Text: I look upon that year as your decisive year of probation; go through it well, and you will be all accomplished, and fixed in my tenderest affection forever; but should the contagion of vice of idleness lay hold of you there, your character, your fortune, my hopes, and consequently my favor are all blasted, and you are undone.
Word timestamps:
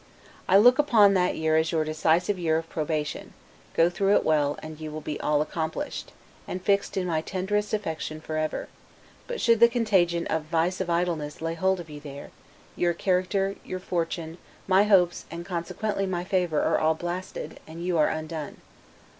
I 0.49 0.57
look 0.57 0.79
upon 0.79 1.13
that 1.13 1.37
year 1.37 1.57
as 1.57 1.71
your 1.71 1.83
decisive 1.83 2.39
year 2.39 2.57
of 2.57 2.67
probation; 2.69 3.33
go 3.75 3.87
through 3.87 4.15
it 4.15 4.23
well, 4.25 4.57
and 4.63 4.79
you 4.79 4.89
will 4.89 4.99
be 4.99 5.19
all 5.19 5.43
accomplished, 5.43 6.11
and 6.47 6.59
fixed 6.59 6.97
in 6.97 7.05
my 7.05 7.21
tenderest 7.21 7.71
affection 7.71 8.19
forever; 8.19 8.67
but 9.27 9.39
should 9.39 9.59
the 9.59 9.67
contagion 9.69 10.25
of 10.25 10.45
vice 10.45 10.81
of 10.81 10.89
idleness 10.89 11.39
lay 11.39 11.53
hold 11.53 11.79
of 11.79 11.87
you 11.87 11.99
there, 11.99 12.31
your 12.75 12.95
character, 12.95 13.57
your 13.63 13.77
fortune, 13.79 14.39
my 14.65 14.85
hopes, 14.85 15.25
and 15.29 15.45
consequently 15.45 16.07
my 16.07 16.23
favor 16.23 16.63
are 16.63 16.79
all 16.79 16.95
blasted, 16.95 17.59
and 17.67 17.85
you 17.85 17.99
are 17.99 18.07
undone. 18.09 18.57